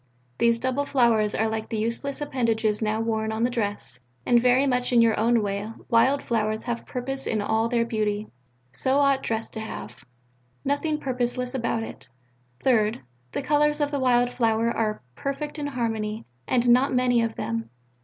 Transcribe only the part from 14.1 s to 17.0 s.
flower are perfect in harmony, and not